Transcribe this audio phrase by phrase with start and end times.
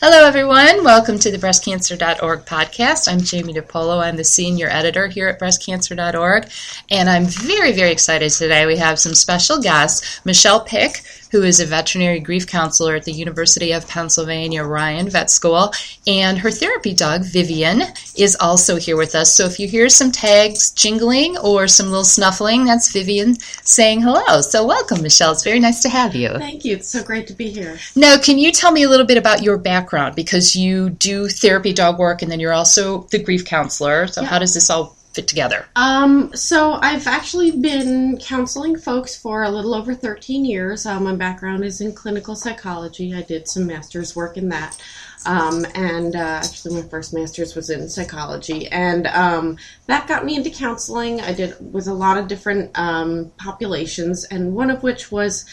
[0.00, 0.84] Hello, everyone.
[0.84, 3.10] Welcome to the breastcancer.org podcast.
[3.10, 4.00] I'm Jamie DePolo.
[4.00, 6.48] I'm the senior editor here at breastcancer.org,
[6.88, 8.64] and I'm very, very excited today.
[8.64, 13.12] We have some special guests Michelle Pick, who is a veterinary grief counselor at the
[13.12, 15.72] University of Pennsylvania Ryan Vet School,
[16.06, 17.82] and her therapy dog, Vivian,
[18.16, 19.34] is also here with us.
[19.34, 24.40] So if you hear some tags jingling or some little snuffling, that's Vivian saying hello.
[24.40, 25.32] So welcome, Michelle.
[25.32, 26.30] It's very nice to have you.
[26.38, 26.76] Thank you.
[26.76, 27.78] It's so great to be here.
[27.96, 30.16] Now, can you tell me a little bit about your background?
[30.16, 34.06] Because you do therapy dog work and then you're also the grief counselor.
[34.06, 34.28] So yeah.
[34.28, 35.66] how does this all fit together?
[35.76, 40.86] Um, so I've actually been counseling folks for a little over 13 years.
[40.86, 43.14] Uh, my background is in clinical psychology.
[43.14, 44.80] I did some master's work in that.
[45.26, 50.36] Um, and uh, actually, my first master's was in psychology, and um, that got me
[50.36, 51.20] into counseling.
[51.20, 55.44] I did with a lot of different um, populations, and one of which was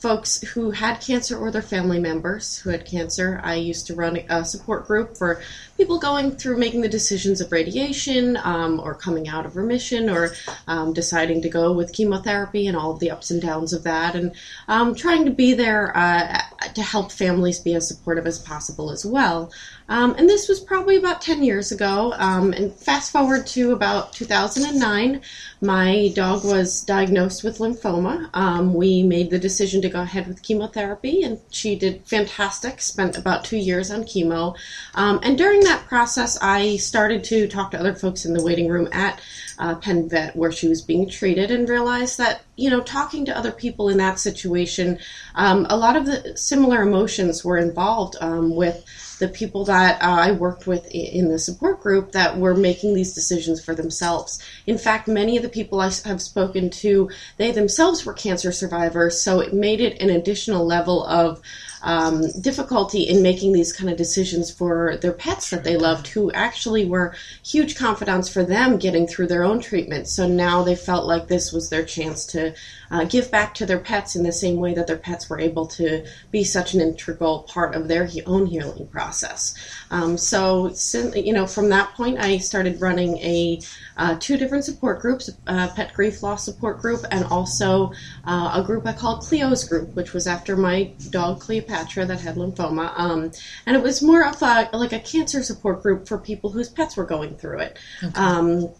[0.00, 3.38] folks who had cancer or their family members who had cancer.
[3.44, 5.42] I used to run a support group for
[5.76, 10.32] people going through making the decisions of radiation um, or coming out of remission or
[10.66, 14.14] um, deciding to go with chemotherapy and all of the ups and downs of that,
[14.14, 14.32] and
[14.68, 16.40] um, trying to be there uh,
[16.74, 19.52] to help families be as supportive as possible as well.
[19.90, 22.14] Um, and this was probably about 10 years ago.
[22.16, 25.20] Um, and fast forward to about 2009,
[25.60, 28.30] my dog was diagnosed with lymphoma.
[28.32, 33.18] Um, we made the decision to go ahead with chemotherapy, and she did fantastic, spent
[33.18, 34.56] about two years on chemo.
[34.94, 38.68] Um, and during that process, I started to talk to other folks in the waiting
[38.68, 39.20] room at
[39.58, 43.36] uh, Penn Vet where she was being treated and realized that, you know, talking to
[43.36, 45.00] other people in that situation,
[45.34, 48.84] um, a lot of the similar emotions were involved um, with
[49.20, 53.14] the people that uh, I worked with in the support group that were making these
[53.14, 54.42] decisions for themselves.
[54.66, 59.20] In fact, many of the people I have spoken to, they themselves were cancer survivors,
[59.20, 61.40] so it made it an additional level of
[61.82, 66.32] um, difficulty in making these kind of decisions for their pets that they loved, who
[66.32, 70.08] actually were huge confidants for them getting through their own treatment.
[70.08, 72.54] So now they felt like this was their chance to
[72.90, 75.66] uh, give back to their pets in the same way that their pets were able
[75.66, 79.54] to be such an integral part of their own healing process.
[79.90, 80.72] Um, so,
[81.14, 83.60] you know, from that point, I started running a
[83.96, 87.92] uh, two different support groups: a pet grief loss support group, and also
[88.24, 92.36] uh, a group I called Cleo's group, which was after my dog Cleopatra that had
[92.36, 92.92] lymphoma.
[92.98, 93.30] Um,
[93.66, 96.96] and it was more of a like a cancer support group for people whose pets
[96.96, 97.78] were going through it.
[98.02, 98.18] Okay.
[98.18, 98.70] Um,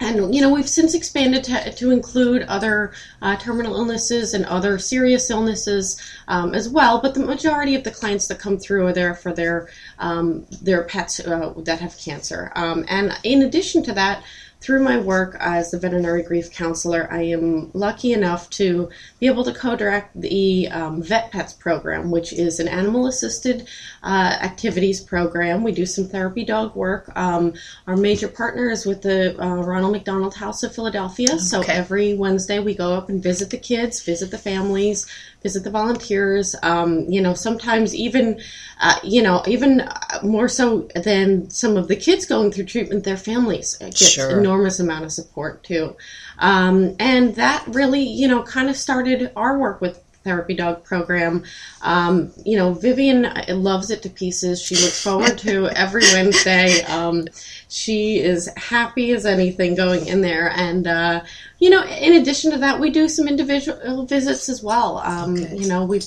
[0.00, 2.92] and you know we've since expanded to, to include other
[3.22, 7.90] uh, terminal illnesses and other serious illnesses um, as well but the majority of the
[7.90, 9.68] clients that come through are there for their
[9.98, 12.52] um, their pets uh, that have cancer.
[12.56, 14.22] Um, and in addition to that
[14.60, 18.88] through my work as the veterinary grief counselor, I am lucky enough to
[19.20, 23.68] be able to co direct the um, Vet Pets program, which is an animal assisted
[24.02, 25.62] uh, activities program.
[25.62, 27.14] We do some therapy dog work.
[27.16, 27.54] Um,
[27.86, 31.32] our major partner is with the uh, Ronald McDonald House of Philadelphia.
[31.32, 31.38] Okay.
[31.38, 35.06] So every Wednesday we go up and visit the kids, visit the families,
[35.46, 36.56] visit the volunteers.
[36.64, 38.40] Um, you know, sometimes even,
[38.80, 39.88] uh, you know, even
[40.24, 44.40] more so than some of the kids going through treatment, their families get sure.
[44.40, 45.96] enormous amount of support too.
[46.40, 51.44] Um, and that really, you know, kind of started our work with therapy dog program.
[51.82, 54.60] Um, you know, Vivian loves it to pieces.
[54.60, 56.82] She looks forward to every Wednesday.
[56.82, 57.28] Um,
[57.68, 60.50] she is happy as anything going in there.
[60.50, 61.22] And, uh,
[61.60, 64.98] you know, in addition to that, we do some individual visits as well.
[64.98, 65.56] Um, okay.
[65.56, 66.04] You know, we've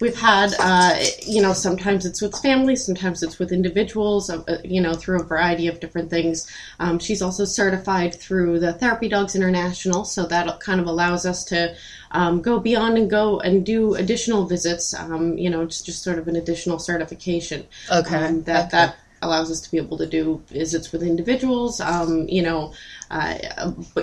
[0.00, 4.80] we've had uh, you know sometimes it's with families sometimes it's with individuals uh, you
[4.80, 6.50] know through a variety of different things.
[6.78, 11.44] Um, she's also certified through the therapy dogs international so that kind of allows us
[11.44, 11.74] to
[12.12, 16.18] um, go beyond and go and do additional visits um, you know just, just sort
[16.18, 17.66] of an additional certification.
[17.92, 18.16] Okay.
[18.16, 18.70] Um, that okay.
[18.70, 22.72] that allows us to be able to do visits with individuals um, you know
[23.10, 23.36] uh,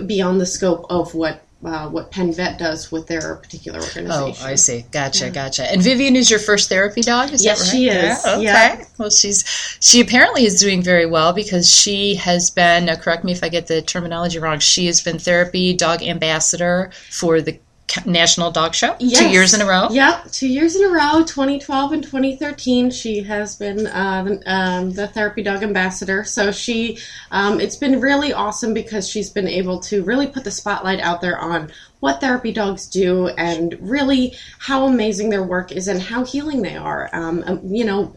[0.06, 4.12] beyond the scope of what uh, what Penn Vet does with their particular organization.
[4.12, 4.85] Oh, I see.
[4.91, 5.31] Gotcha, yeah.
[5.31, 5.72] gotcha.
[5.72, 7.72] And Vivian is your first therapy dog, is yes, that right?
[7.72, 8.25] she is.
[8.25, 8.44] Yeah, okay.
[8.44, 8.85] Yeah.
[8.97, 9.44] Well, she's
[9.79, 12.90] she apparently is doing very well because she has been.
[12.90, 14.59] Uh, correct me if I get the terminology wrong.
[14.59, 17.59] She has been therapy dog ambassador for the
[18.05, 19.19] National Dog Show yes.
[19.19, 19.87] two years in a row.
[19.89, 22.91] Yep, two years in a row, 2012 and 2013.
[22.91, 26.23] She has been uh, the, um, the, therapy dog ambassador.
[26.23, 26.99] So she,
[27.31, 31.22] um, it's been really awesome because she's been able to really put the spotlight out
[31.22, 36.25] there on what therapy dogs do and really how amazing their work is and how
[36.25, 37.09] healing they are.
[37.13, 38.13] Um, um you know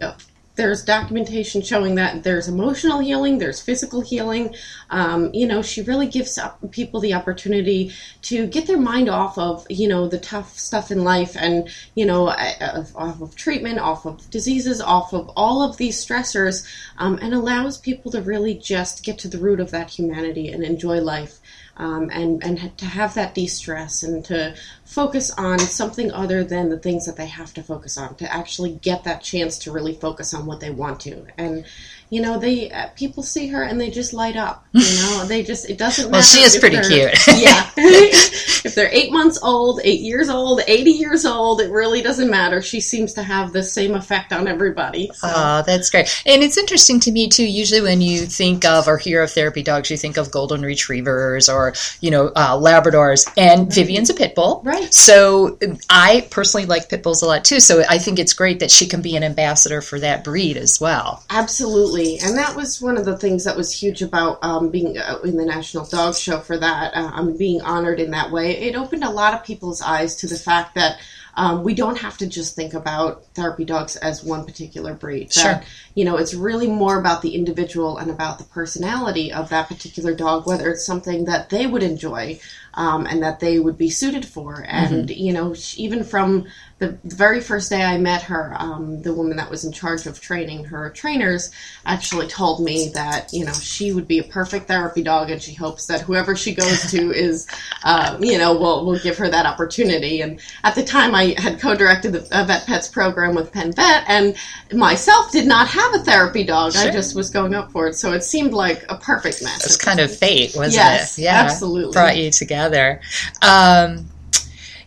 [0.57, 4.55] there's documentation showing that there's emotional healing, there's physical healing.
[4.91, 6.39] Um, you know, she really gives
[6.71, 7.93] people the opportunity
[8.23, 12.05] to get their mind off of, you know, the tough stuff in life and, you
[12.05, 16.67] know, off of treatment, off of diseases, off of all of these stressors,
[16.99, 20.63] um, and allows people to really just get to the root of that humanity and
[20.63, 21.40] enjoy life
[21.81, 24.55] um, and and to have that de-stress and to
[24.85, 28.73] focus on something other than the things that they have to focus on to actually
[28.83, 31.27] get that chance to really focus on what they want to.
[31.39, 31.65] And
[32.11, 35.25] you know they uh, people see her and they just light up you know?
[35.25, 37.17] They just it doesn't matter well she is pretty cute.
[37.41, 37.71] Yeah.
[38.63, 42.61] If they're eight months old eight years old 80 years old it really doesn't matter.
[42.61, 45.33] She seems to have the same effect on everybody so.
[45.35, 46.23] oh that's great.
[46.27, 49.63] And it's interesting to me too usually when you think of or hear of therapy
[49.63, 53.31] dogs you think of golden retrievers or you know uh, labradors.
[53.39, 54.63] And vivian's a pit bull.
[54.65, 54.93] Right.
[54.93, 55.59] So
[55.89, 57.61] i personally like pit bulls a lot too.
[57.61, 60.81] So i think it's great that she can be an ambassador for that breed as
[60.81, 61.23] well.
[61.31, 64.99] Absolutely Absolutely, and that was one of the things that was huge about um, being
[64.99, 66.95] uh, in the National Dog Show for that.
[66.95, 70.37] Um, being honored in that way, it opened a lot of people's eyes to the
[70.37, 70.99] fact that
[71.35, 75.31] um, we don't have to just think about therapy dogs as one particular breed.
[75.31, 75.63] That, sure.
[75.95, 80.15] You know, it's really more about the individual and about the personality of that particular
[80.15, 82.41] dog, whether it's something that they would enjoy
[82.75, 84.65] um, and that they would be suited for.
[84.67, 85.21] And, mm-hmm.
[85.21, 86.47] you know, even from
[86.81, 90.19] the very first day I met her, um, the woman that was in charge of
[90.19, 91.51] training her trainers
[91.85, 95.53] actually told me that you know she would be a perfect therapy dog, and she
[95.53, 97.47] hopes that whoever she goes to is,
[97.85, 100.23] uh, you know, will will give her that opportunity.
[100.23, 104.35] And at the time, I had co-directed the Vet Pets program with Penn Vet, and
[104.73, 106.73] myself did not have a therapy dog.
[106.73, 106.89] Sure.
[106.89, 109.65] I just was going up for it, so it seemed like a perfect match.
[109.65, 111.23] It's kind of fate, wasn't yes, it?
[111.23, 111.93] Yeah, absolutely.
[111.93, 113.03] Brought you together.
[113.43, 114.10] Um,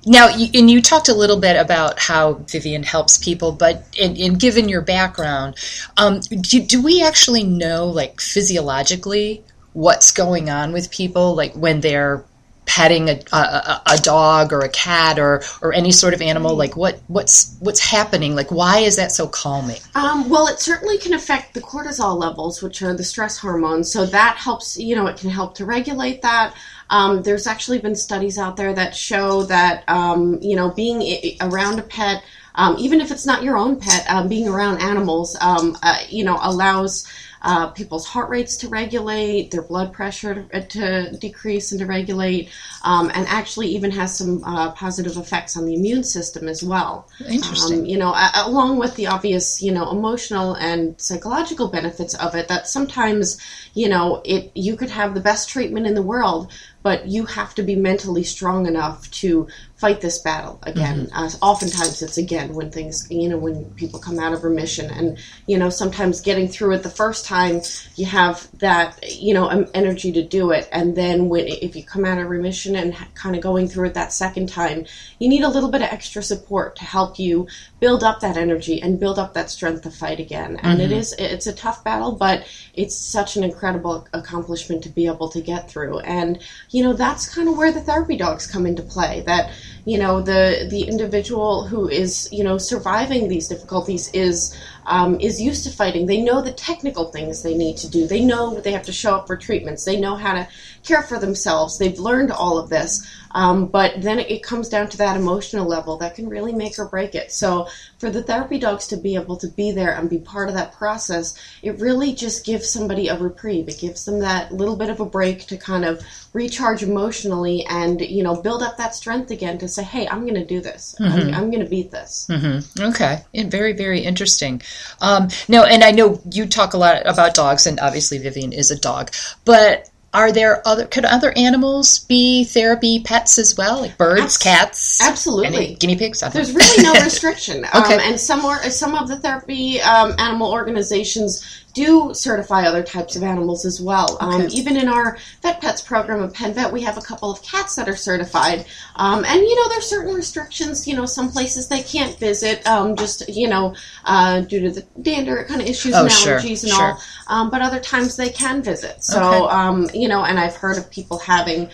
[0.06, 4.34] now, and you talked a little bit about how Vivian helps people, but in, in
[4.36, 5.56] given your background,
[5.98, 11.82] um, do, do we actually know, like physiologically, what's going on with people, like when
[11.82, 12.24] they're
[12.66, 16.56] petting a, a, a, dog or a cat or, or any sort of animal?
[16.56, 18.36] Like what what's what's happening?
[18.36, 19.80] Like why is that so calming?
[19.96, 23.92] Um, well it certainly can affect the cortisol levels which are the stress hormones.
[23.92, 26.54] So that helps you know it can help to regulate that
[26.94, 31.00] um, there's actually been studies out there that show that um, you know being
[31.42, 32.24] around a pet,
[32.54, 36.24] um, even if it's not your own pet, um, being around animals, um, uh, you
[36.24, 37.08] know, allows
[37.44, 42.50] uh, people's heart rates to regulate, their blood pressure to, to decrease and to regulate,
[42.84, 47.10] um, and actually even has some uh, positive effects on the immune system as well.
[47.28, 47.80] Interesting.
[47.80, 52.34] Um, you know, a- along with the obvious, you know, emotional and psychological benefits of
[52.34, 53.42] it, that sometimes,
[53.74, 56.50] you know, it you could have the best treatment in the world,
[56.84, 61.08] but you have to be mentally strong enough to fight this battle again.
[61.08, 61.18] Mm-hmm.
[61.18, 65.18] Uh, oftentimes, it's again when things, you know, when people come out of remission, and
[65.48, 67.62] you know, sometimes getting through it the first time,
[67.96, 72.06] you have that, you know, energy to do it, and then when if you come
[72.06, 74.86] out of remission and kind of going through it that second time,
[75.20, 77.48] you need a little bit of extra support to help you
[77.84, 80.56] build up that energy and build up that strength to fight again.
[80.64, 80.94] And mm-hmm.
[80.94, 85.28] it is, it's a tough battle, but it's such an incredible accomplishment to be able
[85.28, 86.00] to get through.
[86.00, 89.24] And you know, that's kind of where the therapy dogs come into play.
[89.28, 89.52] That
[89.84, 95.42] you know, the the individual who is you know surviving these difficulties is um, is
[95.42, 96.06] used to fighting.
[96.06, 98.08] They know the technical things they need to do.
[98.08, 99.86] They know they have to show up for treatments.
[99.86, 100.48] They know how to
[100.84, 101.78] care for themselves.
[101.78, 103.08] They've learned all of this.
[103.36, 106.86] Um, but then it comes down to that emotional level that can really make or
[106.86, 107.32] break it.
[107.32, 110.56] So for the therapy dogs to be able to be there and be part of
[110.56, 113.68] that process, it really just gives somebody a reprieve.
[113.70, 116.02] It gives them that little bit of a break to kind of
[116.34, 120.34] recharge emotionally and you know build up that strength again to say, hey, I'm going
[120.36, 120.96] to do this.
[121.00, 121.14] Mm-hmm.
[121.14, 122.28] I'm, I'm going to beat this.
[122.30, 122.84] Mm-hmm.
[122.84, 124.62] Okay, and very very interesting.
[125.02, 128.72] Um, no, and I know you talk a lot about dogs, and obviously Vivian is
[128.72, 129.12] a dog,
[129.46, 135.02] but are there other could other animals be therapy pets as well like birds cats?
[135.02, 135.76] absolutely.
[135.76, 136.24] Guinea pigs?
[136.32, 137.66] There's really no restriction.
[137.66, 137.96] Okay.
[137.96, 143.16] Um, and some more some of the therapy um, animal organizations do certify other types
[143.16, 144.18] of animals as well.
[144.22, 144.46] Um, okay.
[144.46, 147.42] Um, even in our vet pets program at Penn Vet, we have a couple of
[147.42, 148.66] cats that are certified.
[148.96, 150.88] Um, and, you know, there's certain restrictions.
[150.88, 153.76] You know, some places they can't visit um, just, you know,
[154.06, 156.84] uh, due to the dander kind of issues oh, and allergies sure, and sure.
[156.84, 157.02] all.
[157.28, 159.04] Um, but other times they can visit.
[159.04, 159.56] So, okay.
[159.56, 161.70] Um, you know, and I've heard of people having,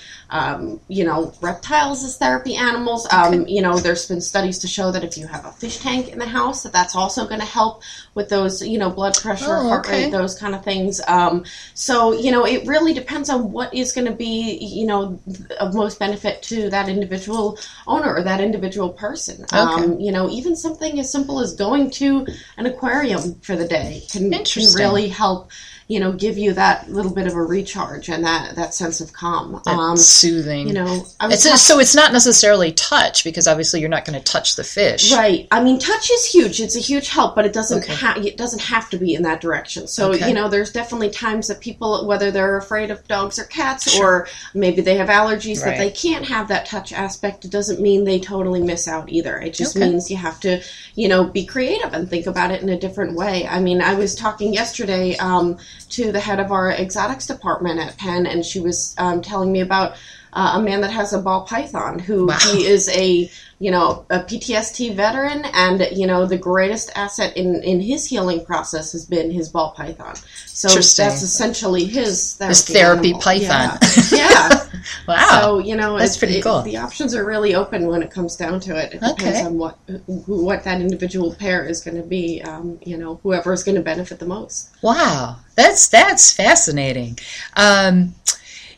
[0.87, 3.05] you know, reptiles as therapy animals.
[3.07, 3.45] Okay.
[3.47, 6.19] You know, there's been studies to show that if you have a fish tank in
[6.19, 7.81] the house, that that's also going to help
[8.13, 10.09] with those, you know, blood pressure, oh, heart Okay.
[10.09, 11.01] Those kind of things.
[11.07, 15.19] Um, so you know, it really depends on what is going to be you know
[15.59, 19.45] of most benefit to that individual owner or that individual person.
[19.51, 22.25] Um, you know, even something as simple as going to
[22.57, 25.51] an aquarium for the day can, can really help.
[25.89, 29.11] You know, give you that little bit of a recharge and that that sense of
[29.11, 29.59] calm.
[29.65, 30.67] Um, soothing.
[30.67, 34.05] you know, I was it's a, so it's not necessarily touch because obviously you're not
[34.05, 35.11] going to touch the fish.
[35.11, 35.47] Right.
[35.49, 36.61] I mean, touch is huge.
[36.61, 37.95] It's a huge help, but it doesn't Okay.
[37.95, 39.87] ha- it doesn't have to be in that direction.
[39.87, 40.27] So Okay.
[40.27, 44.27] you know, there's definitely times that people, whether they're afraid of dogs or cats, or
[44.53, 45.71] maybe they have allergies Right.
[45.71, 47.45] that they can't have that touch aspect.
[47.45, 49.39] It doesn't mean they totally miss out either.
[49.39, 49.89] It just Okay.
[49.89, 50.61] means you have to,
[50.93, 53.47] you know, be creative and think about it in a different way.
[53.49, 55.57] I mean, I was talking yesterday um,
[55.89, 59.61] to the head of our exotics department at Penn, and she was um, telling me
[59.61, 59.95] about.
[60.31, 62.37] Uh, a man that has a ball python who Wow.
[62.51, 63.29] he is a
[63.61, 68.45] you know a PTSD veteran and you know the greatest asset in in his healing
[68.45, 73.21] process has been his ball python so that's essentially his therapy, His therapy animal.
[73.21, 73.77] python.
[74.11, 74.65] yeah, yeah.
[75.07, 75.27] Wow.
[75.41, 76.61] so you know That's it- pretty it- cool.
[76.61, 79.77] the options are really open when it comes down to it it depends on what
[80.25, 83.75] who- what that individual pair is going to be um, you know whoever is going
[83.75, 87.19] to benefit the most Wow, that's that's fascinating.
[87.57, 88.15] Um,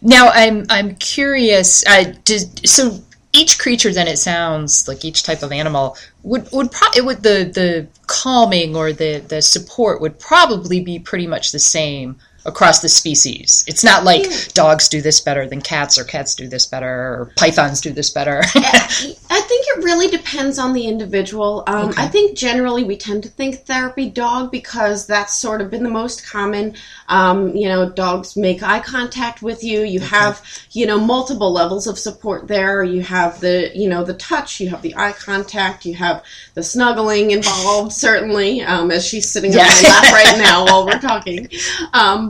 [0.01, 1.83] now I'm I'm curious.
[1.87, 2.99] Uh, did, so
[3.33, 7.23] each creature, then it sounds like each type of animal would would pro- it would
[7.23, 12.79] the the calming or the the support would probably be pretty much the same across
[12.81, 13.63] the species.
[13.67, 17.31] It's not like dogs do this better than cats, or cats do this better, or
[17.35, 18.41] pythons do this better.
[18.55, 21.63] I think it really depends on the individual.
[21.67, 22.03] Um, Okay.
[22.03, 25.89] I think generally we tend to think therapy dog because that's sort of been the
[25.89, 26.75] most common.
[27.09, 29.81] Um, you know, dogs make eye contact with you.
[29.81, 32.83] You have, you know, multiple levels of support there.
[32.83, 34.59] You have the, you know, the touch.
[34.59, 35.85] You have the eye contact.
[35.85, 39.63] You have the snuggling involved, certainly, um, as she's sitting Yeah.
[39.63, 41.49] on my lap right now while we're talking.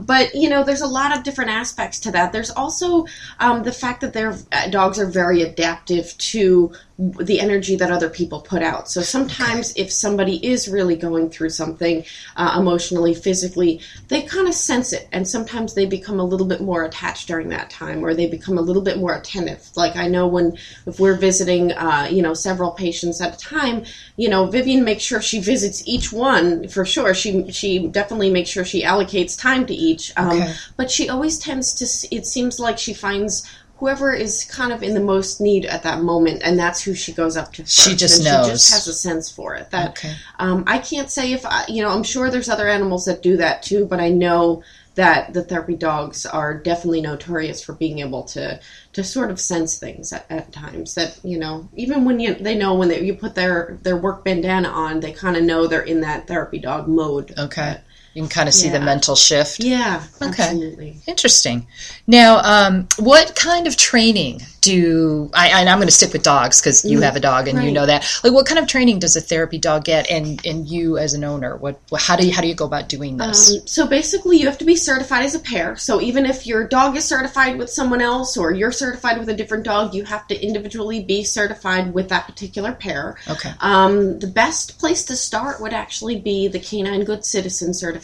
[0.02, 2.32] Um, but you know, there's a lot of different aspects to that.
[2.32, 3.06] There's also
[3.38, 6.72] um, the fact that their uh, dogs are very adaptive to
[7.20, 8.90] the energy that other people put out.
[8.90, 12.04] So sometimes, if somebody is really going through something
[12.36, 16.60] uh, emotionally, physically, they kind of sense it, and sometimes they become a little bit
[16.60, 19.70] more attached during that time, or they become a little bit more attentive.
[19.76, 23.84] Like I know when if we're visiting, uh, you know, several patients at a time,
[24.16, 27.14] you know, Vivian makes sure she visits each one for sure.
[27.14, 30.12] She she definitely makes sure she allocates time to each.
[30.16, 30.54] Um, Okay.
[30.76, 32.14] But she always tends to.
[32.14, 33.46] It seems like she finds
[33.82, 37.12] whoever is kind of in the most need at that moment, and that's who she
[37.12, 37.62] goes up to.
[37.62, 37.80] First.
[37.80, 38.46] She just and knows.
[38.46, 39.70] She just has a sense for it.
[39.72, 40.14] That Okay.
[40.38, 41.88] um, I can't say if I, you know.
[41.88, 44.62] I'm sure there's other animals that do that too, but I know
[44.94, 48.60] that the therapy dogs are definitely notorious for being able to
[48.92, 52.54] to sort of sense things at, at times that you know even when you they
[52.54, 55.82] know when they, you put their their work bandana on they kind of know they're
[55.82, 57.80] in that therapy dog mode okay,
[58.14, 59.60] you can kind of see the mental shift.
[59.60, 60.42] yeah Okay.
[60.42, 61.66] absolutely Interesting.
[62.06, 65.48] Now, um, what kind of training do I?
[65.48, 67.86] And I'm going to stick with dogs because you have a dog and you know
[67.86, 68.08] that.
[68.22, 70.10] Like, what kind of training does a therapy dog get?
[70.10, 71.80] And and you as an owner, what?
[71.98, 73.54] How do you how do you go about doing this?
[73.54, 75.76] Um, so basically, you have to be certified as a pair.
[75.76, 79.34] So even if your dog is certified with someone else or you're certified with a
[79.34, 83.16] different dog, you have to individually be certified with that particular pair.
[83.28, 83.52] okay.
[83.60, 88.01] Um, the best place to start would actually be the Canine Good Citizen certification,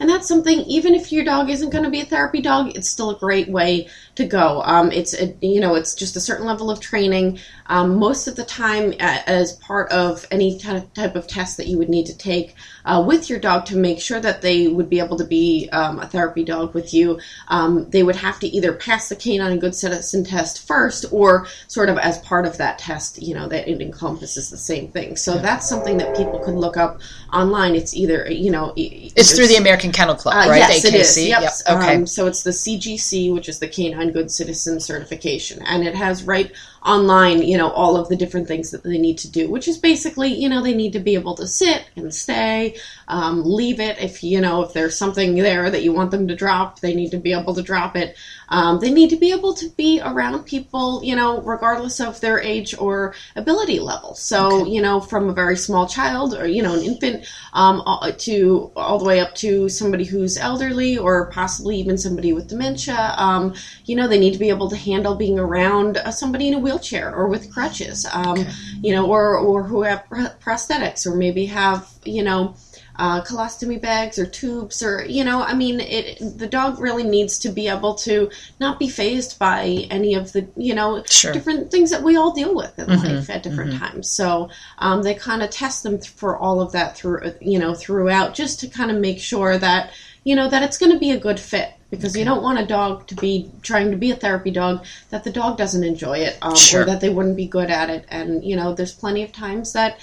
[0.00, 0.60] and that's something.
[0.60, 3.48] Even if your dog isn't going to be a therapy dog, it's still a great
[3.48, 3.88] way
[4.18, 4.62] to go.
[4.64, 7.38] Um, it's a, you know it's just a certain level of training.
[7.66, 11.68] Um, most of the time, uh, as part of any kind type of test that
[11.68, 14.90] you would need to take uh, with your dog to make sure that they would
[14.90, 18.48] be able to be um, a therapy dog with you, um, they would have to
[18.48, 22.78] either pass the Canine Good Citizen test first, or sort of as part of that
[22.78, 25.14] test, you know that it encompasses the same thing.
[25.16, 27.00] So that's something that people can look up
[27.32, 27.76] online.
[27.76, 30.58] It's either you know It's through the American Kennel Club, uh, right?
[30.58, 31.16] Yes, it is.
[31.16, 31.28] AKC?
[31.28, 31.52] Yep.
[31.68, 31.94] Okay.
[31.94, 36.24] Um, so it's the CGC, which is the Canine Good Citizen Certification, and it has
[36.24, 36.52] right
[36.84, 39.78] online, you know, all of the different things that they need to do, which is
[39.78, 42.76] basically, you know, they need to be able to sit and stay,
[43.08, 46.36] um, leave it if you know if there's something there that you want them to
[46.36, 48.16] drop, they need to be able to drop it.
[48.50, 52.40] Um, they need to be able to be around people, you know, regardless of their
[52.40, 54.14] age or ability level.
[54.14, 57.82] So, you know, from a very small child or you know an infant um,
[58.18, 63.14] to all the way up to somebody who's elderly or possibly even somebody with dementia.
[63.16, 63.54] Um,
[63.84, 66.58] you know, they need to be able to handle being around uh, somebody in a
[66.68, 68.06] wheelchair or with crutches.
[68.12, 68.46] Um,
[68.82, 70.04] You know, or or who have
[70.40, 72.54] prosthetics or maybe have you know
[72.96, 77.38] uh, colostomy bags or tubes or you know i mean it the dog really needs
[77.38, 78.28] to be able to
[78.60, 81.32] not be phased by any of the you know Sure.
[81.32, 84.48] different things that we all deal with in Mhm, life at different times so
[84.78, 88.34] um, they kind of test them th- for all of that through you know throughout
[88.34, 89.90] just to kind of make sure that
[90.24, 92.66] you know that it's going to be a good fit because you don't want a
[92.66, 96.36] dog to be trying to be a therapy dog that the dog doesn't enjoy it
[96.42, 96.82] um, Sure.
[96.82, 99.72] or that they wouldn't be good at it and you know there's plenty of times
[99.72, 99.98] that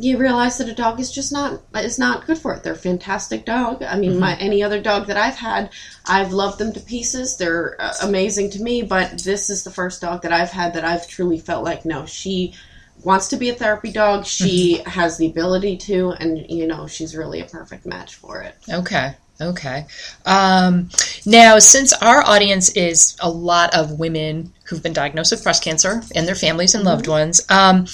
[0.00, 2.62] you realize that a dog is just not is not good for it.
[2.62, 3.82] They're a fantastic dog.
[3.82, 5.70] I mean, my any other dog that I've had,
[6.06, 7.36] I've loved them to pieces.
[7.36, 8.82] They're uh, amazing to me.
[8.82, 12.06] But this is the first dog that I've had that I've truly felt like no,
[12.06, 12.54] she
[13.02, 14.26] wants to be a therapy dog.
[14.26, 18.54] She has the ability to, and you know, she's really a perfect match for it.
[18.70, 19.14] Okay.
[19.40, 19.86] Okay.
[20.26, 20.90] Um,
[21.24, 26.02] now, since our audience is a lot of women who've been diagnosed with breast cancer
[26.14, 27.86] and their families and loved ones, um,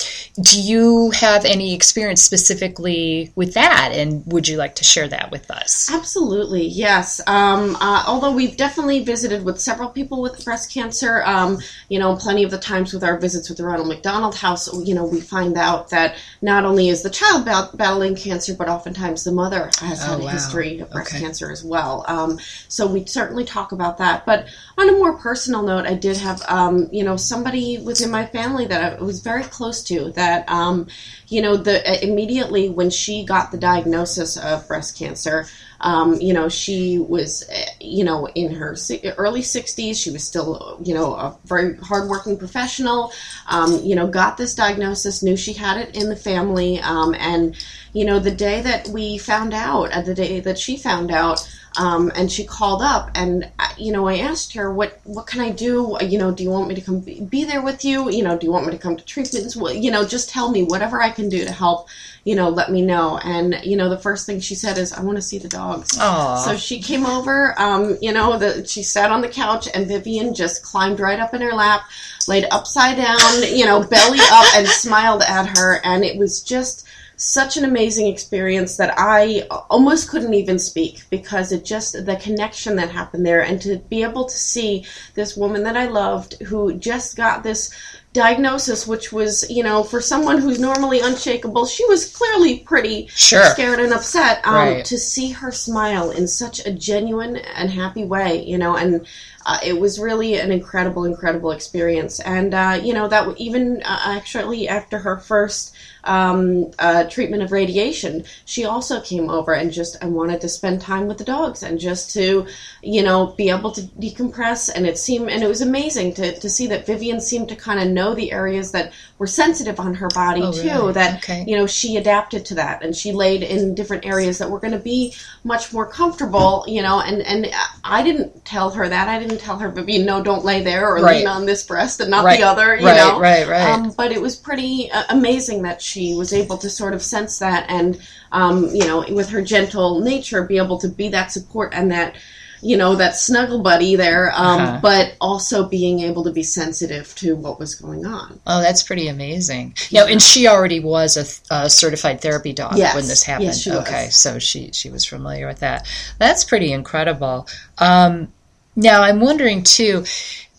[0.43, 3.91] do you have any experience specifically with that?
[3.93, 5.91] And would you like to share that with us?
[5.93, 7.21] Absolutely, yes.
[7.27, 12.17] Um, uh, although we've definitely visited with several people with breast cancer, um, you know,
[12.17, 15.21] plenty of the times with our visits with the Ronald McDonald House, you know, we
[15.21, 19.71] find out that not only is the child bat- battling cancer, but oftentimes the mother
[19.81, 20.31] has Oh, had a wow.
[20.31, 21.21] history of breast Okay.
[21.25, 22.05] cancer as well.
[22.09, 22.39] Um,
[22.69, 24.27] so we certainly talk about that.
[24.27, 24.47] But
[24.79, 28.67] on a more personal note, I did have, um, you know, somebody within my family
[28.67, 30.87] that I was very close to that, um,
[31.29, 35.47] you know, the uh, immediately when she got the diagnosis of breast cancer,
[35.81, 38.77] um, you know, she was, uh, you know, in her
[39.19, 40.03] early 60s.
[40.03, 43.13] She was still, you know, a very hardworking professional.
[43.49, 47.57] Um, you know, got this diagnosis, knew she had it in the family, um, and
[47.93, 51.47] you know, the day that we found out, uh, the day that she found out,
[51.77, 55.41] um, and she called up, and uh, you know, I asked her, "What what can
[55.41, 55.97] I do?
[56.01, 58.11] You know, do you want me to come be, be there with you?
[58.11, 59.57] You know, do you want me to come to treatments?
[59.57, 61.89] Well, you know, just tell me whatever I can do to help.
[62.25, 65.03] You know, let me know." And you know, the first thing she said is, "I
[65.03, 66.37] want to see the dogs." Aw.
[66.45, 67.61] So she came over.
[67.61, 71.35] Um, you know, the, she sat on the couch, and Vivian just climbed right up
[71.35, 71.83] in her lap,
[72.29, 76.87] laid upside down, you know, belly up, and smiled at her, and it was just
[77.17, 82.77] such an amazing experience that I almost couldn't even speak because it just the connection
[82.77, 86.75] that happened there and to be able to see this woman that I loved who
[86.75, 87.73] just got this
[88.13, 93.45] diagnosis which was you know for someone who's normally unshakable she was clearly pretty Sure.
[93.47, 94.85] scared and upset um, Right.
[94.85, 99.05] to see her smile in such a genuine and happy way you know and
[99.47, 104.01] uh, it was really an incredible incredible experience and uh, you know that even uh,
[104.07, 105.75] actually after her first
[106.05, 110.81] um, uh, treatment of radiation she also came over and just and wanted to spend
[110.81, 112.47] time with the dogs and just to
[112.83, 116.49] you know be able to decompress and it seemed and it was amazing to, to
[116.51, 120.09] see that vivian seemed to kind of know the areas that were sensitive on her
[120.09, 120.93] body Oh, too really?
[120.95, 121.45] that Okay.
[121.49, 124.73] you know she adapted to that and she laid in different areas that were going
[124.73, 127.47] to be much more comfortable you know and and
[127.83, 131.03] i didn't tell her that i didn't tell her vivian no don't lay there or
[131.03, 131.19] Right.
[131.19, 132.39] lean on this breast and not Right.
[132.41, 133.69] the other you right, know right, right.
[133.73, 137.39] um, but it was pretty uh, amazing that she was able to sort of sense
[137.39, 137.99] that and,
[138.33, 142.15] um, you know, with her gentle nature, be able to be that support and that,
[142.63, 144.79] you know, that snuggle buddy there, um, Uh-huh.
[144.83, 148.41] but also being able to be sensitive to what was going on.
[148.47, 149.75] Oh, that's pretty amazing.
[149.93, 151.17] Now, and she already was
[151.51, 152.95] a, a certified therapy dog Yes.
[152.95, 153.47] when this happened.
[153.47, 153.81] Yes, she was.
[153.81, 155.87] okay, so she she was familiar with that.
[156.19, 157.47] That's pretty incredible.
[157.79, 158.29] Um,
[158.77, 160.05] now, I'm wondering too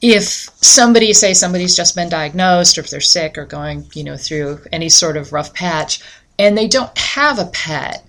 [0.02, 4.18] if somebody say somebody's just been diagnosed, or if they're sick or going you know
[4.18, 6.00] through any sort of rough patch,
[6.38, 8.06] and they don't have a pet.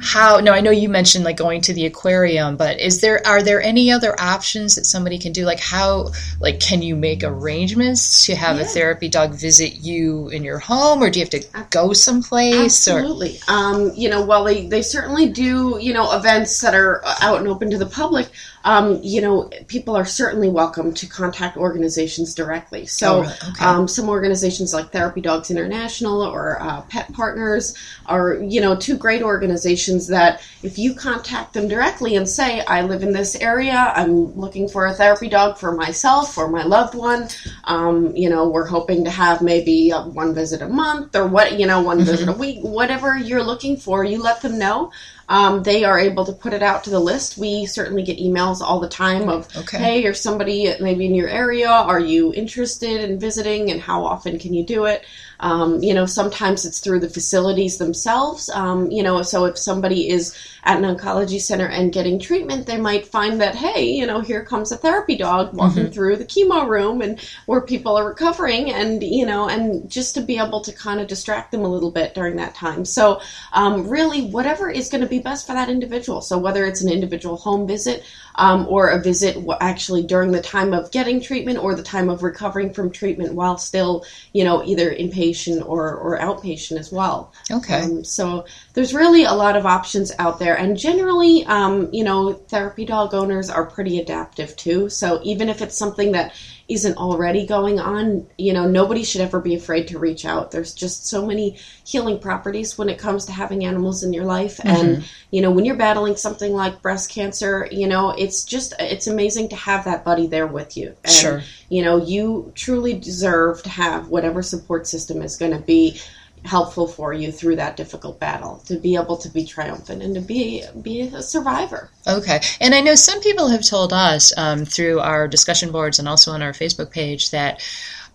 [0.00, 0.38] How?
[0.38, 3.60] No, I know you mentioned like going to the aquarium, but is there are there
[3.60, 5.44] any other options that somebody can do?
[5.44, 6.12] Like how?
[6.40, 11.02] Like can you make arrangements to have a therapy dog visit you in your home,
[11.02, 12.86] or do you have to go someplace?
[12.86, 13.40] Or Absolutely.
[13.48, 17.48] Um, you know, while they, they certainly do, you know, events that are out and
[17.48, 18.28] open to the public,
[18.64, 22.86] um, you know, people are certainly welcome to contact organizations directly.
[22.86, 23.48] So, Oh.
[23.50, 23.64] Okay.
[23.64, 27.74] um, some organizations like Therapy Dogs International or uh, Pet Partners
[28.06, 32.82] are, you know, two great organizations that if you contact them directly and say, I
[32.82, 36.94] live in this area, I'm looking for a therapy dog for myself or my loved
[36.94, 37.28] one,
[37.64, 41.58] um, you know, we're hoping to have maybe uh, one visit a month or what,
[41.58, 44.92] you know, one visit a week, whatever you're looking for, you let them know.
[45.30, 47.38] Um, they are able to put it out to the list.
[47.38, 49.78] We certainly get emails all the time of, Okay.
[49.78, 51.68] hey, you're somebody maybe in your area.
[51.70, 55.04] Are you interested in visiting and how often can you do it?
[55.40, 58.48] Um, you know, sometimes it's through the facilities themselves.
[58.50, 62.76] Um, you know, so if somebody is at an oncology center and getting treatment, they
[62.76, 66.68] might find that, hey, you know, here comes a therapy dog walking through the chemo
[66.68, 70.72] room and where people are recovering and, you know, and just to be able to
[70.72, 72.84] kind of distract them a little bit during that time.
[72.84, 73.20] So,
[73.52, 76.20] um, really, whatever is going to be be best for that individual.
[76.20, 78.04] So whether it's an individual home visit
[78.36, 82.08] um, or a visit w- actually during the time of getting treatment or the time
[82.08, 85.29] of recovering from treatment while still, you know, either inpatient
[85.62, 87.32] or, or outpatient as well.
[87.50, 87.82] Okay.
[87.82, 92.32] Um, so there's really a lot of options out there, and generally, um, you know,
[92.32, 94.88] therapy dog owners are pretty adaptive too.
[94.88, 96.34] So even if it's something that
[96.70, 100.52] isn't already going on, you know, nobody should ever be afraid to reach out.
[100.52, 104.58] There's just so many healing properties when it comes to having animals in your life.
[104.58, 104.68] Mm-hmm.
[104.68, 109.08] And, you know, when you're battling something like breast cancer, you know, it's just, it's
[109.08, 110.94] amazing to have that buddy there with you.
[111.02, 111.42] And, Sure.
[111.68, 116.00] You know, you truly deserve to have whatever support system is going to be
[116.44, 120.20] helpful for you through that difficult battle to be able to be triumphant and to
[120.20, 122.40] be be a survivor Okay.
[122.60, 126.32] And I know some people have told us um, through our discussion boards and also
[126.32, 127.60] on our Facebook page that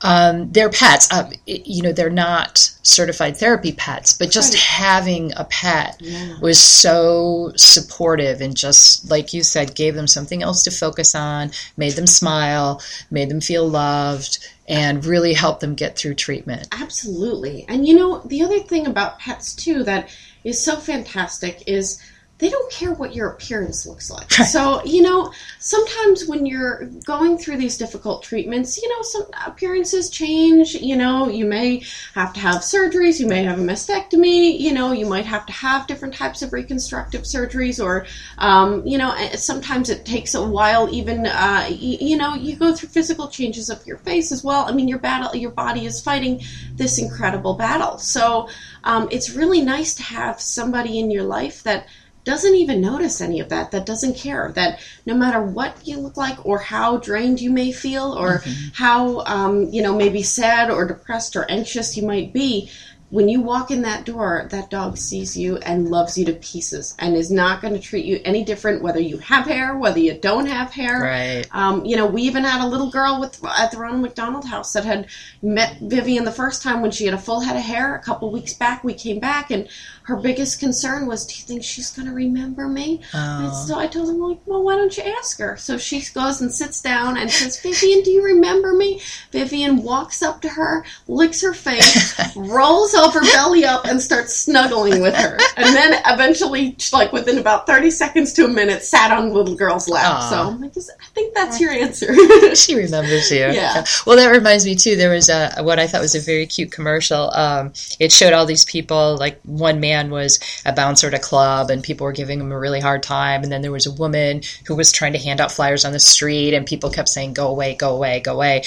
[0.02, 4.62] um, their pets, uh, you know, they're not certified therapy pets, but just Right.
[4.62, 6.38] having a pet Yeah.
[6.42, 11.52] was so supportive and just, like you said, gave them something else to focus on,
[11.78, 16.67] made them smile, made them feel loved, and really help them get through treatment.
[16.71, 17.65] Absolutely.
[17.67, 20.10] And you know, the other thing about pets too that
[20.43, 22.01] is so fantastic is
[22.38, 24.30] they don't care what your appearance looks like.
[24.32, 30.10] So, you know, sometimes when you're going through these difficult treatments, you know, some appearances
[30.10, 30.74] change.
[30.76, 34.91] You know, you may have to have surgeries, you may have a mastectomy, you know,
[34.91, 38.06] you might have to have different types of reconstructive surgeries, or,
[38.38, 42.76] um, you know, sometimes it takes a while, even, uh, y- you know, you go
[42.76, 44.65] through physical changes of your face as well.
[44.67, 46.41] I mean, your battle, your body is fighting
[46.76, 47.98] this incredible battle.
[47.98, 48.50] So,
[48.84, 51.88] um, it's really nice to have somebody in your life that
[52.26, 56.18] doesn't even notice any of that, that doesn't care, that no matter what you look
[56.18, 60.86] like or how drained you may feel or how, um, you know, maybe sad or
[60.86, 62.70] depressed or anxious you might be,
[63.12, 66.96] when you walk in that door, that dog sees you and loves you to pieces
[66.98, 70.18] and is not going to treat you any different whether you have hair, whether you
[70.18, 71.02] don't have hair.
[71.02, 71.46] Right.
[71.52, 74.74] Um, you know, we even had a little girl with at the Ronald McDonald House
[74.74, 75.08] that had
[75.44, 77.96] met Vivian the first time when she had a full head of hair.
[77.96, 79.70] A couple weeks back, we came back, and
[80.06, 83.65] her biggest concern was, "Do you think she's going to remember me?" Oh.
[83.68, 85.58] so I told him, like, well, why don't you ask her?
[85.58, 89.02] So she goes and sits down and says, Vivian, do you remember me?
[89.32, 95.02] Vivian walks up to her, licks her face, rolls over belly up, and starts snuggling
[95.02, 95.38] with her.
[95.58, 99.56] And then eventually, like within about 30 seconds to a minute, sat on the little
[99.56, 100.06] girl's lap.
[100.06, 100.30] Aw.
[100.30, 102.13] So I'm like, I think that's your answer.
[102.56, 103.38] she remembers you.
[103.38, 103.86] Yeah.
[104.06, 104.96] Well, that reminds me too.
[104.96, 107.34] There was a what I thought was a very cute commercial.
[107.34, 109.18] Um, it showed all these people.
[109.18, 112.60] Like one man was a bouncer at a club, and people were giving him a
[112.60, 113.43] really hard time.
[113.43, 115.99] And then there was a woman who was trying to hand out flyers on the
[115.99, 118.63] street, and people kept saying, "Go away, go away, go away."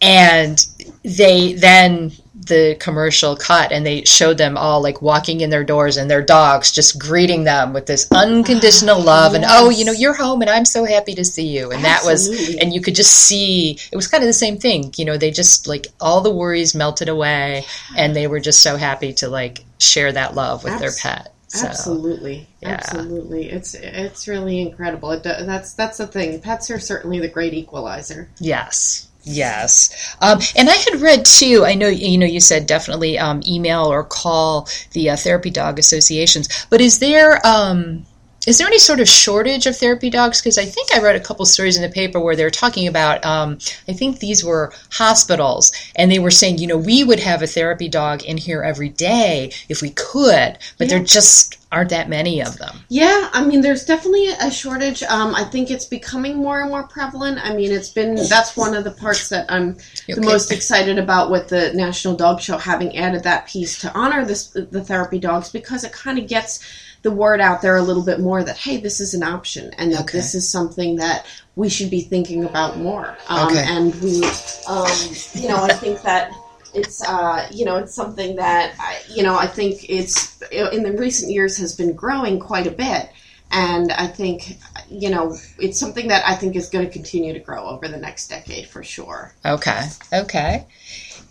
[0.00, 0.64] And
[1.02, 5.96] they then the commercial cut and they showed them all like walking in their doors
[5.96, 9.92] and their dogs just greeting them with this unconditional ah, love and oh you know
[9.92, 10.00] Yes.
[10.00, 12.96] you're home and I'm so happy to see you and that was and you could
[12.96, 16.22] just see it was kind of the same thing you know they just like all
[16.22, 17.64] the worries melted away
[17.96, 21.68] and they were just so happy to like share that love with their pet so
[21.68, 22.70] Absolutely, yeah.
[22.70, 23.48] absolutely.
[23.48, 25.12] It's it's really incredible.
[25.12, 26.40] It, that's that's the thing.
[26.40, 28.28] Pets are certainly the great equalizer.
[28.40, 30.16] yes yes.
[30.20, 33.84] Um, and i had read too i know you know you said definitely um, email
[33.84, 38.04] or call the uh, therapy dog associations but is there um,
[38.46, 40.40] is there any sort of shortage of therapy dogs?
[40.40, 42.86] Because I think I read a couple stories in the paper where they were talking
[42.86, 47.20] about, um, I think these were hospitals, and they were saying, you know, we would
[47.20, 51.90] have a therapy dog in here every day if we could, but there just aren't
[51.90, 52.76] that many of them.
[52.88, 55.02] Yeah, I mean, there's definitely a shortage.
[55.02, 57.44] Um, I think it's becoming more and more prevalent.
[57.44, 59.76] I mean, it's been that's one of the parts that I'm
[60.06, 63.92] You the most excited about with the National Dog Show having added that piece to
[63.92, 66.60] honor this the therapy dogs because it kind of gets
[67.04, 69.92] the word out there a little bit more that hey, this is an option and
[69.92, 70.18] that Okay.
[70.18, 73.16] this is something that we should be thinking about more.
[73.28, 73.64] Um, Okay.
[73.68, 74.24] And we,
[74.66, 74.88] um,
[75.34, 76.32] you know, I think that
[76.74, 80.92] it's uh, you know it's something that I, you know I think it's in the
[80.92, 83.10] recent years has been growing quite a bit,
[83.52, 84.56] and I think
[84.88, 87.98] you know it's something that I think is going to continue to grow over the
[87.98, 89.32] next decade for sure.
[89.44, 90.66] Okay, okay.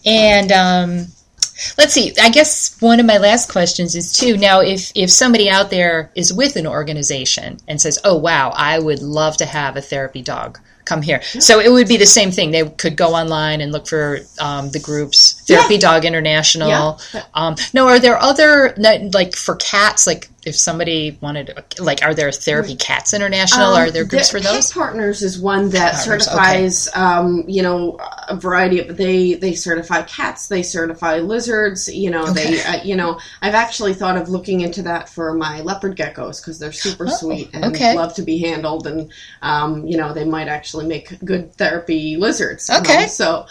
[0.06, 1.08] And um,
[1.78, 2.14] let's see.
[2.22, 4.38] I guess one of my last questions is too.
[4.38, 8.80] Now, if if somebody out there is with an organization and says, "Oh, wow, I
[8.80, 11.22] would love to have a therapy dog." Come here.
[11.22, 12.52] So it would be the same thing.
[12.52, 17.00] They could go online and look for um, the groups, Therapy Dog International.
[17.14, 17.24] Yeah.
[17.34, 22.32] Um, no, are there other like for cats, like if somebody wanted, like, are there
[22.32, 23.74] therapy cats international?
[23.74, 24.68] Um, are there groups the, for those?
[24.68, 27.00] Pet Partners is one that Partners, certifies, okay.
[27.00, 28.98] um, you know, a variety of.
[28.98, 31.94] They they certify cats, they certify lizards.
[31.94, 32.56] You know, okay.
[32.56, 36.42] they, uh, you know, I've actually thought of looking into that for my leopard geckos
[36.42, 37.96] because they're super oh, sweet and okay.
[37.96, 42.70] love to be handled, and um, you know, they might actually make good therapy lizards.
[42.70, 43.46] Okay, so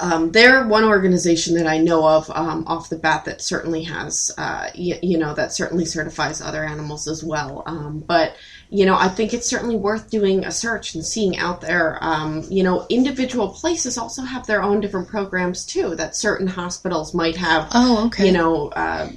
[0.00, 4.30] um, they're one organization that I know of um, off the bat that certainly has,
[4.38, 7.64] uh, you, you, know, that certainly certifies other animals as well.
[7.66, 8.36] Um, but
[8.70, 11.98] you know, I think it's certainly worth doing a search and seeing out there.
[12.02, 15.94] Um, you know, individual places also have their own different programs too.
[15.94, 17.68] That certain hospitals might have.
[17.72, 18.26] Oh, okay.
[18.26, 19.10] You know, uh,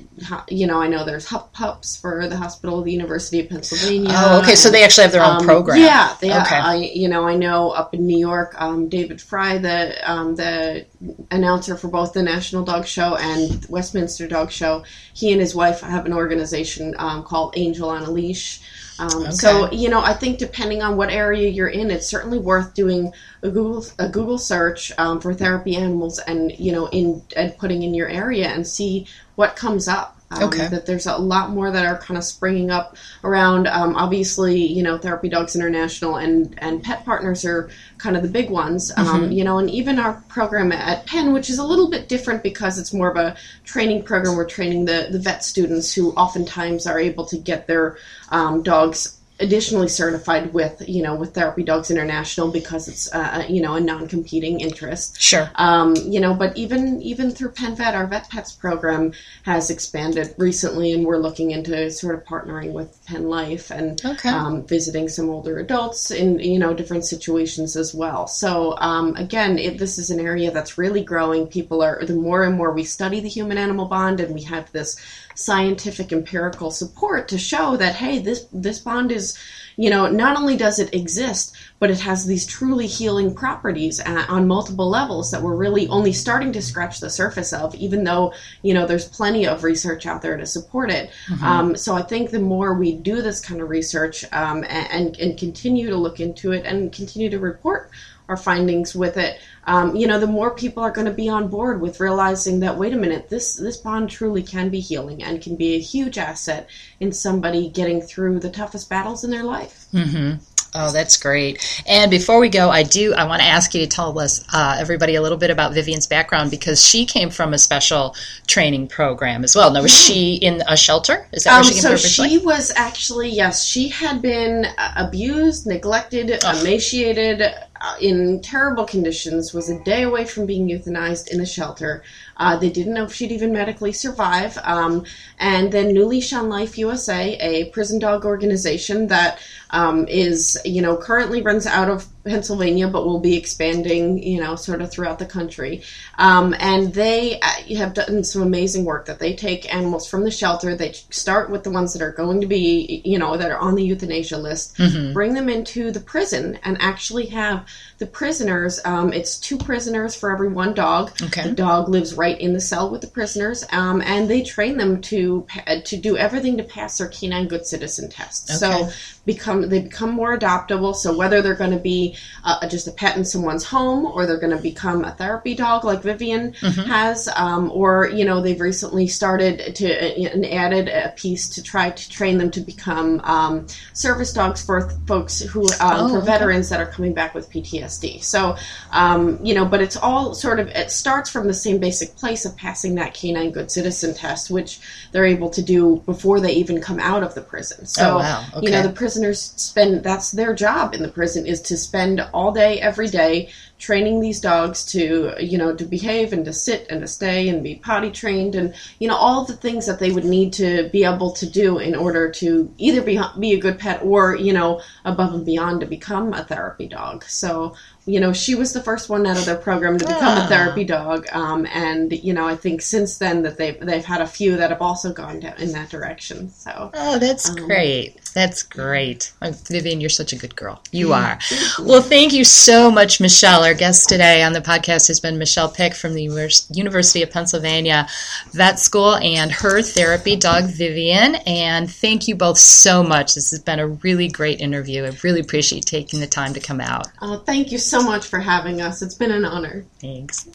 [0.48, 4.12] you know, I know there's HUP Pups for the hospital of the University of Pennsylvania.
[4.14, 4.56] Oh, okay.
[4.56, 5.82] So they actually have their own um, program.
[5.82, 6.56] Yeah, they, okay.
[6.56, 10.86] I, you know, I know up in New York, um, David Frei, the um, the
[11.30, 15.82] announcer for both the National Dog Show and Westminster Dog Show, he and his wife
[15.82, 18.62] have an organization um, called Angel on a Leash.
[19.02, 19.32] Um, okay.
[19.32, 23.12] So you know, I think depending on what area you're in, it's certainly worth doing
[23.42, 27.82] a Google a Google search um, for therapy animals, and you know, in and putting
[27.82, 30.21] in your area and see what comes up.
[30.32, 30.68] Um, okay.
[30.68, 33.68] That there's a lot more that are kind of springing up around.
[33.68, 38.30] Um, obviously, you know, Therapy Dogs International and and Pet Partners are kind of the
[38.30, 38.92] big ones.
[38.96, 39.32] Um, mm-hmm.
[39.32, 42.80] You know, and even our program at Penn, which is a little bit different because
[42.80, 44.36] it's more of a training program.
[44.36, 47.98] We're training the the vet students who oftentimes are able to get their
[48.30, 53.62] um, dogs additionally certified with you know with Therapy Dogs International because it's uh, you
[53.62, 55.22] know a non-competing interest.
[55.22, 55.50] Sure.
[55.56, 60.34] Um, you know, but even even through Penn Vet, our Vet Pets program has expanded
[60.38, 64.30] recently, and we're looking into sort of partnering with Penn Life and okay.
[64.30, 68.28] um, visiting some older adults in you know different situations as well.
[68.28, 71.48] So um, again, it, this is an area that's really growing.
[71.48, 74.98] People are the more and more we study the human-animal bond, and we have this
[75.44, 79.38] scientific empirical support to show that hey this this bond is
[79.78, 84.48] you know not only does it exist but it has these truly healing properties on
[84.48, 88.74] multiple levels that we're really only starting to scratch the surface of even though you
[88.74, 91.44] know there's plenty of research out there to support it mm-hmm.
[91.44, 95.38] um, so i think the more we do this kind of research um, and, and
[95.38, 97.90] continue to look into it and continue to report
[98.32, 101.50] our findings with it, um, you know, the more people are going to be on
[101.50, 105.42] board with realizing that wait a minute, this this bond truly can be healing and
[105.42, 106.70] can be a huge asset
[107.02, 109.86] in somebody getting through the toughest battles in their life.
[109.94, 110.38] Mm-hmm.
[110.74, 111.84] Oh, that's great.
[111.86, 114.78] And before we go, I do I want to ask you to tell us uh,
[114.80, 118.16] everybody a little bit about Vivian's background because she came from a special
[118.48, 119.74] training program as well.
[119.74, 121.28] Now, was she in a shelter?
[121.34, 126.40] Is that um, she so she was actually yes, she had been uh, abused, neglected,
[126.42, 126.62] oh.
[126.62, 127.54] emaciated,
[128.00, 129.54] in terrible conditions.
[129.54, 132.04] Was a day away from being euthanized in a shelter.
[132.38, 134.58] Uh, they didn't know if she'd even medically survive.
[134.64, 135.06] Um,
[135.40, 139.40] and then New Leash on Life USA, a prison dog organization that
[139.72, 144.56] um, is, you know, currently runs out of Pennsylvania, but will be expanding, you know,
[144.56, 145.84] sort of throughout the country.
[146.18, 150.32] Um, and they uh, have done some amazing work that they take animals from the
[150.32, 150.76] shelter.
[150.76, 153.76] They start with the ones that are going to be, you know, that are on
[153.76, 155.14] the euthanasia list, mm-hmm.
[155.14, 158.80] bring them into the prison, and actually have the prisoners.
[158.86, 161.12] Um, it's two prisoners for every one dog.
[161.22, 161.44] Okay.
[161.44, 165.02] The dog lives right in the cell with the prisoners, um, and they train them
[165.02, 165.48] to
[165.86, 168.50] to do everything to pass their canine good citizen test.
[168.50, 168.58] Okay.
[168.58, 168.90] So
[169.26, 170.96] become they become more adoptable.
[170.96, 174.40] So whether they're going to be uh, just a pet in someone's home, or they're
[174.40, 176.82] going to become a therapy dog like Vivian mm-hmm.
[176.82, 181.64] has, um, or you know they've recently started to uh, and added a piece to
[181.64, 186.18] try to train them to become um, service dogs for folks who um, oh, for
[186.18, 186.26] okay.
[186.26, 188.24] veterans that are coming back with PTSD.
[188.24, 188.56] So
[188.92, 192.46] um, you know, but it's all sort of it starts from the same basic place
[192.46, 194.80] of passing that canine good citizen test, which
[195.12, 197.86] they're able to do before they even come out of the prison.
[197.86, 198.46] So oh, wow.
[198.56, 198.66] okay.
[198.66, 202.22] you know the prison prisoners spend that's their job in the prison is to spend
[202.34, 203.50] all day every day
[203.82, 207.64] training these dogs to you know to behave and to sit and to stay and
[207.64, 211.04] be potty trained and you know all the things that they would need to be
[211.04, 214.80] able to do in order to either be be a good pet or you know
[215.04, 217.74] above and beyond to become a therapy dog so
[218.06, 220.48] you know, she was the first one out of their program to become a ah.
[220.48, 224.28] therapy dog, um, and you know, I think since then that they've they've had a
[224.28, 226.50] few that have also gone down in that direction.
[226.50, 228.20] So, oh, that's um, great.
[228.34, 230.02] That's great, Vivian.
[230.02, 230.82] You're such a good girl.
[230.92, 231.38] You are.
[231.80, 233.64] Well, thank you so much, Michelle.
[233.72, 238.06] Our guest today on the podcast has been Michelle Pick from the University of Pennsylvania
[238.52, 241.36] Vet School and her therapy dog Vivian.
[241.48, 243.34] And thank you both so much.
[243.36, 245.06] This has been a really great interview.
[245.06, 247.08] I really appreciate taking the time to come out.
[247.22, 249.02] Oh, thank you so much for having us.
[249.02, 249.86] It's been an honor.
[250.02, 250.50] Thanks.